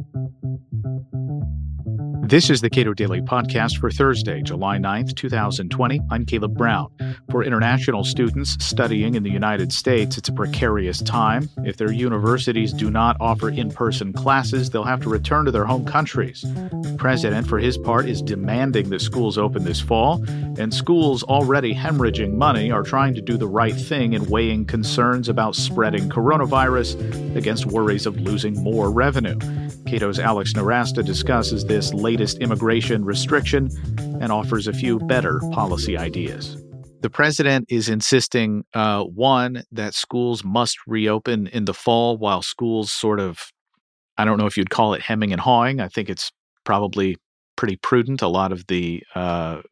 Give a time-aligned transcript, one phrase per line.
[0.00, 0.30] Thank
[1.12, 1.77] you.
[2.28, 5.98] This is the Cato Daily Podcast for Thursday, July 9th, 2020.
[6.10, 6.90] I'm Caleb Brown.
[7.30, 11.48] For international students studying in the United States, it's a precarious time.
[11.64, 15.64] If their universities do not offer in person classes, they'll have to return to their
[15.64, 16.42] home countries.
[16.42, 20.22] The president, for his part, is demanding that schools open this fall,
[20.58, 25.30] and schools already hemorrhaging money are trying to do the right thing in weighing concerns
[25.30, 29.38] about spreading coronavirus against worries of losing more revenue.
[29.86, 33.70] Cato's Alex Nowrasteh discusses this latest immigration restriction
[34.20, 36.56] and offers a few better policy ideas.
[37.00, 42.90] The president is insisting, uh, one, that schools must reopen in the fall while schools
[42.90, 43.52] sort of,
[44.16, 45.80] I don't know if you'd call it hemming and hawing.
[45.80, 46.32] I think it's
[46.64, 47.16] probably
[47.54, 48.20] pretty prudent.
[48.20, 49.62] A lot of the uh,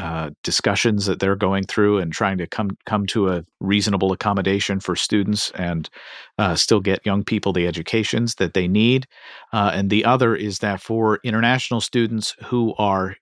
[0.00, 4.80] uh, discussions that they're going through and trying to come come to a reasonable accommodation
[4.80, 5.90] for students and
[6.38, 9.06] uh, still get young people the educations that they need.
[9.52, 13.14] Uh, and the other is that for international students who are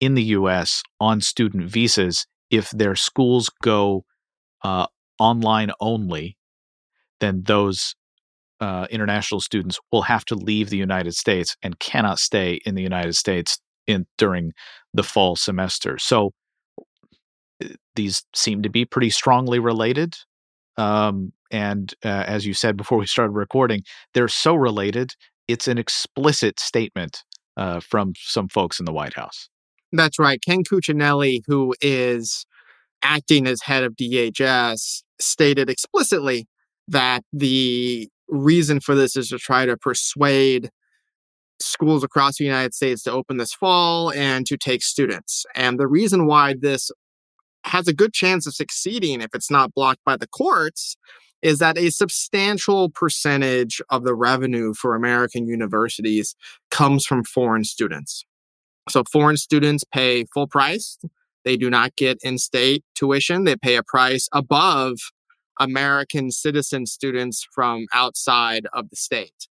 [0.00, 0.82] in the U.S.
[0.98, 4.04] on student visas, if their schools go
[4.64, 4.88] uh,
[5.20, 6.36] online only,
[7.20, 7.94] then those
[8.58, 12.82] uh, international students will have to leave the United States and cannot stay in the
[12.82, 14.52] United States in during
[14.92, 15.98] the fall semester.
[15.98, 16.32] So
[17.62, 20.16] uh, these seem to be pretty strongly related.
[20.76, 23.82] Um, and uh, as you said before we started recording,
[24.12, 25.14] they're so related.
[25.46, 27.22] It's an explicit statement
[27.56, 29.48] uh, from some folks in the White House.
[29.92, 30.40] That's right.
[30.44, 32.46] Ken Cuccinelli, who is
[33.02, 36.48] acting as head of DHS, stated explicitly
[36.88, 40.70] that the reason for this is to try to persuade
[41.60, 45.46] schools across the United States to open this fall and to take students.
[45.54, 46.90] And the reason why this
[47.64, 50.96] has a good chance of succeeding if it's not blocked by the courts
[51.42, 56.34] is that a substantial percentage of the revenue for American universities
[56.70, 58.24] comes from foreign students.
[58.88, 60.98] So foreign students pay full price.
[61.44, 63.44] They do not get in state tuition.
[63.44, 64.96] They pay a price above
[65.60, 69.46] American citizen students from outside of the state.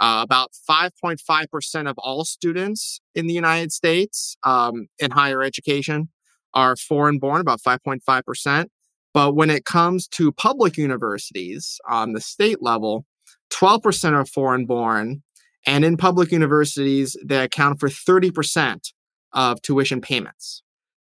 [0.00, 6.08] Uh, about 5.5% of all students in the United States um, in higher education
[6.54, 8.66] are foreign born, about 5.5%.
[9.14, 13.04] But when it comes to public universities on the state level,
[13.52, 15.22] 12% are foreign born.
[15.66, 18.92] And in public universities, they account for 30%
[19.32, 20.62] of tuition payments.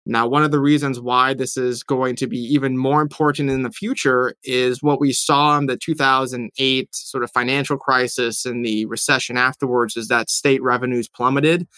[0.05, 3.63] Now, one of the reasons why this is going to be even more important in
[3.63, 8.85] the future is what we saw in the 2008 sort of financial crisis and the
[8.87, 11.69] recession afterwards is that state revenues plummeted.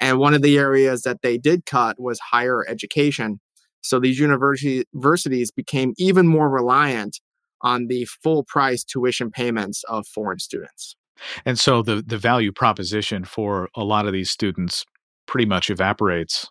[0.00, 3.40] And one of the areas that they did cut was higher education.
[3.82, 7.20] So these universities became even more reliant
[7.60, 10.96] on the full price tuition payments of foreign students.
[11.44, 14.84] And so the, the value proposition for a lot of these students
[15.26, 16.48] pretty much evaporates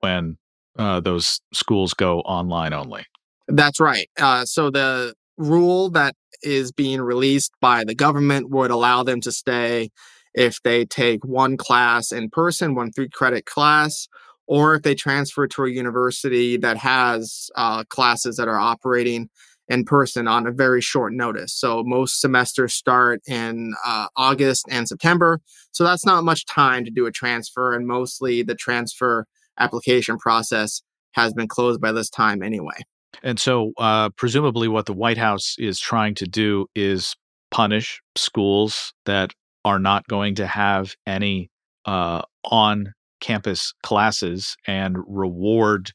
[0.00, 0.36] when
[0.78, 3.04] uh, those schools go online only.
[3.48, 4.08] That's right.
[4.18, 9.32] Uh, so the rule that is being released by the government would allow them to
[9.32, 9.90] stay
[10.34, 14.08] if they take one class in person, one three credit class,
[14.46, 19.28] or if they transfer to a university that has uh, classes that are operating
[19.68, 21.54] in person on a very short notice.
[21.54, 25.40] So most semesters start in uh, August and September.
[25.72, 27.72] So that's not much time to do a transfer.
[27.72, 29.26] And mostly the transfer
[29.58, 30.82] application process
[31.12, 32.76] has been closed by this time anyway.
[33.22, 37.14] And so, uh, presumably, what the White House is trying to do is
[37.50, 39.32] punish schools that
[39.64, 41.50] are not going to have any
[41.84, 45.92] uh, on campus classes and reward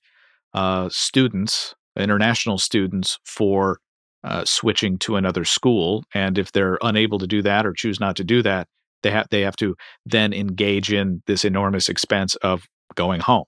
[0.53, 3.79] uh, students, international students, for
[4.23, 6.03] uh, switching to another school.
[6.13, 8.67] And if they're unable to do that or choose not to do that,
[9.03, 9.75] they have they have to
[10.05, 13.45] then engage in this enormous expense of going home.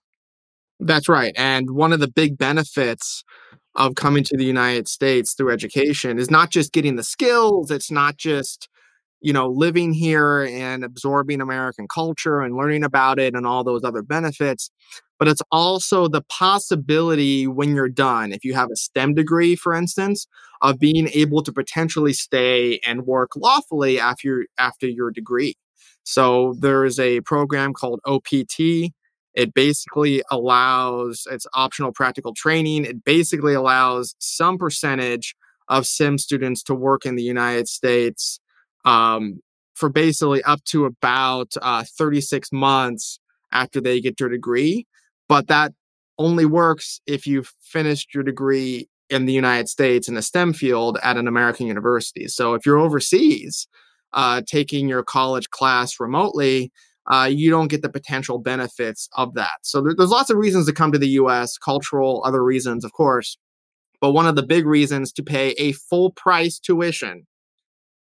[0.80, 1.34] That's right.
[1.38, 3.24] And one of the big benefits
[3.76, 7.92] of coming to the United States through education is not just getting the skills, it's
[7.92, 8.68] not just
[9.22, 13.84] you know living here and absorbing American culture and learning about it and all those
[13.84, 14.72] other benefits,
[15.20, 19.76] but it's also the possibility when you're done, if you have a STEM degree, for
[19.76, 20.26] instance,
[20.62, 25.56] of being able to potentially stay and work lawfully after after your degree.
[26.04, 28.92] So there is a program called OPT,
[29.34, 32.86] it basically allows, it's optional practical training.
[32.86, 35.36] It basically allows some percentage
[35.68, 38.40] of sim students to work in the United States
[38.84, 39.42] um,
[39.74, 43.20] for basically up to about uh, 36 months
[43.52, 44.86] after they get their degree.
[45.30, 45.72] But that
[46.18, 50.98] only works if you've finished your degree in the United States in a STEM field
[51.04, 52.28] at an American university.
[52.28, 53.68] So if you're overseas,
[54.14, 56.72] uh, taking your college class remotely,
[57.12, 59.60] uh, you don't get the potential benefits of that.
[59.64, 62.94] So there, there's lots of reasons to come to the US, cultural, other reasons, of
[62.94, 63.38] course.
[64.00, 67.28] But one of the big reasons to pay a full price tuition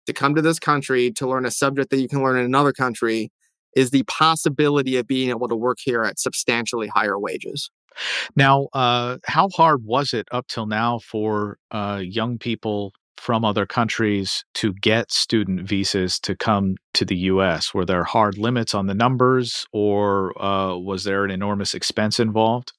[0.05, 2.71] to come to this country to learn a subject that you can learn in another
[2.71, 3.31] country
[3.75, 7.71] is the possibility of being able to work here at substantially higher wages.
[8.35, 13.65] Now, uh, how hard was it up till now for uh, young people from other
[13.65, 17.74] countries to get student visas to come to the US?
[17.74, 22.74] Were there hard limits on the numbers, or uh, was there an enormous expense involved?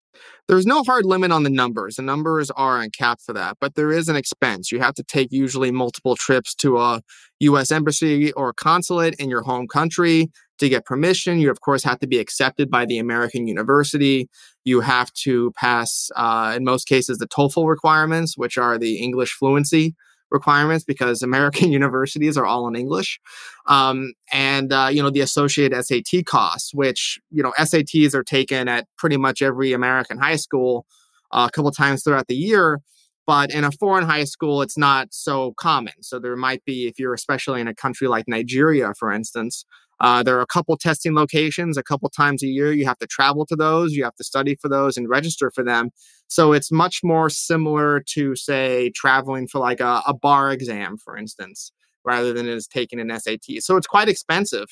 [0.47, 1.97] There's no hard limit on the numbers.
[1.97, 4.71] The numbers are uncapped for that, but there is an expense.
[4.71, 7.01] You have to take usually multiple trips to a
[7.41, 11.39] US embassy or consulate in your home country to get permission.
[11.39, 14.29] You, of course, have to be accepted by the American university.
[14.65, 19.33] You have to pass, uh, in most cases, the TOEFL requirements, which are the English
[19.33, 19.95] fluency
[20.35, 23.19] requirements because American universities are all in English.
[23.67, 28.69] Um, and, uh, you know, the associated SAT costs, which, you know, SATs are taken
[28.69, 30.85] at pretty much every American high school
[31.33, 32.83] uh, a couple times throughout the year.
[33.27, 35.95] But in a foreign high school, it's not so common.
[36.03, 39.65] So there might be, if you're especially in a country like Nigeria, for instance,
[40.00, 42.73] uh, there are a couple testing locations a couple times a year.
[42.73, 45.62] You have to travel to those, you have to study for those and register for
[45.62, 45.91] them.
[46.29, 51.17] So it's much more similar to, say, traveling for like a, a bar exam, for
[51.17, 51.70] instance,
[52.05, 53.61] rather than it is taking an SAT.
[53.61, 54.67] So it's quite expensive.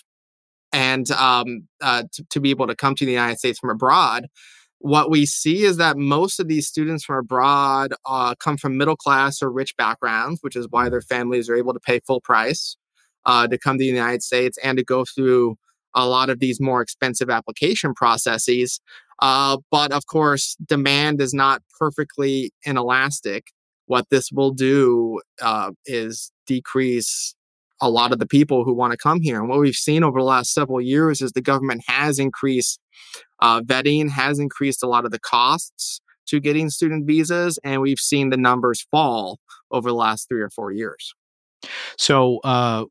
[0.73, 4.27] And um, uh, to, to be able to come to the United States from abroad,
[4.79, 8.97] what we see is that most of these students from abroad uh, come from middle
[8.97, 12.77] class or rich backgrounds, which is why their families are able to pay full price
[13.27, 15.57] uh, to come to the United States and to go through
[15.95, 18.81] a lot of these more expensive application processes.
[19.21, 23.49] Uh, but of course, demand is not perfectly inelastic.
[23.87, 27.35] What this will do uh, is decrease
[27.81, 29.41] a lot of the people who want to come here.
[29.41, 32.81] And what we've seen over the last several years is the government has increased
[33.41, 37.99] uh, vetting, has increased a lot of the costs to getting student visas, and we've
[37.99, 39.39] seen the numbers fall
[39.71, 41.13] over the last three or four years.
[41.99, 42.85] So, uh,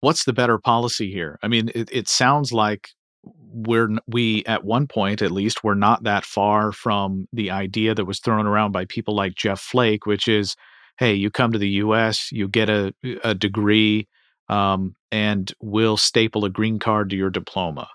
[0.00, 1.38] what's the better policy here?
[1.42, 2.88] I mean, it, it sounds like
[3.24, 8.04] we're we at one point at least we're not that far from the idea that
[8.04, 10.56] was thrown around by people like Jeff Flake, which is,
[10.98, 14.08] hey, you come to the U.S., you get a a degree,
[14.48, 17.88] um, and we'll staple a green card to your diploma.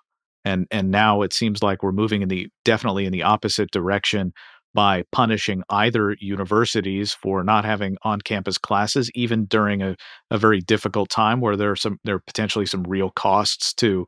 [0.45, 4.33] And and now it seems like we're moving in the definitely in the opposite direction
[4.73, 9.95] by punishing either universities for not having on-campus classes, even during a,
[10.29, 14.05] a very difficult time where there are some there are potentially some real costs to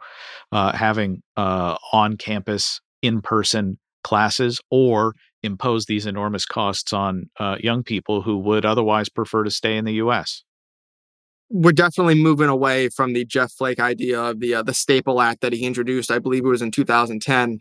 [0.52, 5.14] uh, having uh, on-campus in-person classes, or
[5.44, 9.86] impose these enormous costs on uh, young people who would otherwise prefer to stay in
[9.86, 10.44] the U.S.
[11.50, 15.42] We're definitely moving away from the Jeff Flake idea of the uh, the Staple Act
[15.42, 16.12] that he introduced.
[16.12, 17.60] I believe it was in 2010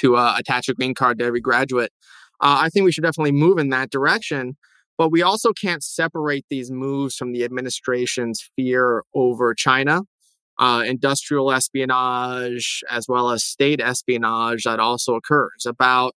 [0.00, 1.92] to uh, attach a green card to every graduate.
[2.40, 4.56] Uh, I think we should definitely move in that direction.
[5.00, 10.02] But we also can't separate these moves from the administration's fear over China,
[10.58, 15.64] uh, industrial espionage, as well as state espionage that also occurs.
[15.64, 16.14] About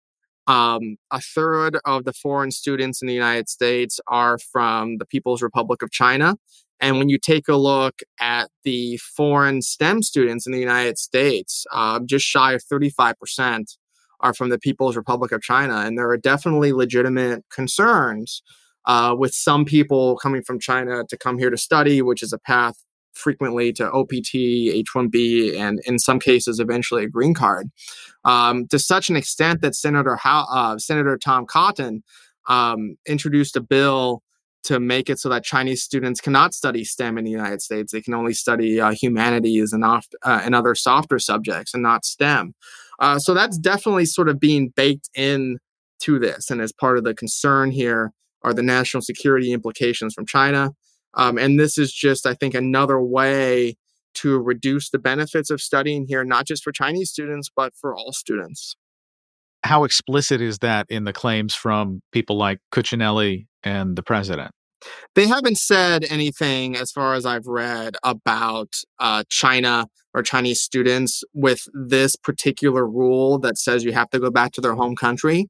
[0.47, 5.43] um, a third of the foreign students in the United States are from the People's
[5.43, 6.37] Republic of China.
[6.81, 11.65] And when you take a look at the foreign STEM students in the United States,
[11.71, 13.77] uh, just shy of 35%
[14.19, 15.77] are from the People's Republic of China.
[15.77, 18.41] And there are definitely legitimate concerns
[18.85, 22.39] uh, with some people coming from China to come here to study, which is a
[22.39, 22.75] path
[23.13, 27.69] frequently to OPT, H 1B, and in some cases, eventually a green card.
[28.23, 32.03] Um, to such an extent that Senator, How- uh, Senator Tom Cotton
[32.47, 34.23] um, introduced a bill
[34.63, 37.91] to make it so that Chinese students cannot study STEM in the United States.
[37.91, 42.05] They can only study uh, humanities and, off, uh, and other softer subjects and not
[42.05, 42.53] STEM.
[42.99, 45.57] Uh, so that's definitely sort of being baked in
[46.01, 46.51] to this.
[46.51, 48.11] And as part of the concern here
[48.43, 50.71] are the national security implications from China.
[51.15, 53.75] Um, and this is just, I think, another way
[54.13, 58.11] to reduce the benefits of studying here, not just for Chinese students, but for all
[58.11, 58.75] students.
[59.63, 64.51] How explicit is that in the claims from people like Cuccinelli and the president?
[65.13, 71.23] They haven't said anything, as far as I've read, about uh, China or Chinese students
[71.33, 75.47] with this particular rule that says you have to go back to their home country.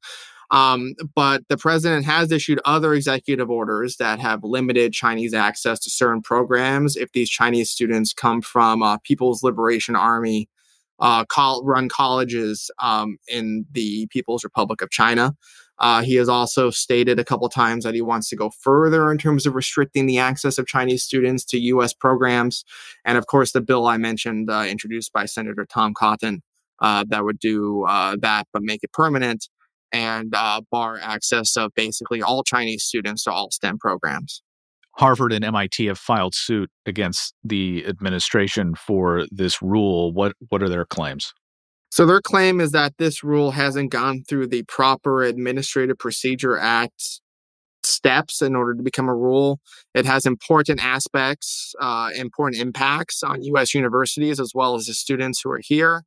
[0.52, 5.90] Um, but the president has issued other executive orders that have limited Chinese access to
[5.90, 10.50] certain programs if these Chinese students come from uh, People's Liberation Army
[11.02, 15.36] uh, col- run colleges um, in the People's Republic of China.
[15.80, 19.18] Uh, he has also stated a couple times that he wants to go further in
[19.18, 21.92] terms of restricting the access of Chinese students to U.S.
[21.92, 22.64] programs.
[23.04, 26.44] And of course, the bill I mentioned, uh, introduced by Senator Tom Cotton,
[26.82, 29.50] uh, that would do uh, that but make it permanent
[29.92, 34.44] and uh, bar access of basically all Chinese students to all STEM programs.
[34.94, 40.12] Harvard and MIT have filed suit against the administration for this rule.
[40.14, 41.34] What what are their claims?
[41.90, 47.22] So their claim is that this rule hasn't gone through the proper Administrative Procedure Act
[47.84, 49.60] steps in order to become a rule.
[49.94, 53.74] It has important aspects, uh, important impacts on U.S.
[53.74, 56.04] universities as well as the students who are here.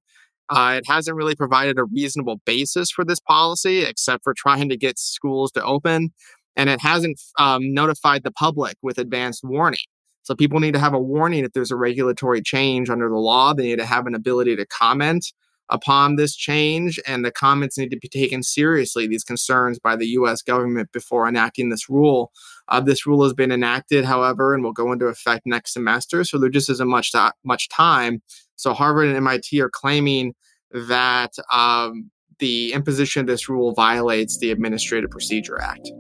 [0.51, 4.77] Uh, it hasn't really provided a reasonable basis for this policy, except for trying to
[4.77, 6.13] get schools to open.
[6.57, 9.81] And it hasn't um, notified the public with advanced warning.
[10.23, 13.53] So people need to have a warning if there's a regulatory change under the law.
[13.53, 15.33] They need to have an ability to comment
[15.71, 20.07] upon this change, and the comments need to be taken seriously, these concerns by the
[20.09, 22.33] US government before enacting this rule.
[22.69, 26.39] Uh, this rule has been enacted, however, and will go into effect next semester, so
[26.39, 28.23] there just isn't much, to, much time.
[28.57, 30.35] So Harvard and MIT are claiming
[30.71, 35.91] that um, the imposition of this rule violates the Administrative Procedure Act.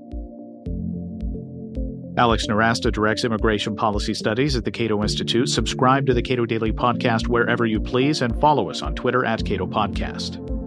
[2.16, 5.49] Alex Nowrasteh directs immigration policy studies at the Cato Institute.
[5.49, 9.44] Subscribe to the Cato Daily Podcast wherever you please and follow us on Twitter at
[9.44, 10.63] Cato Podcast.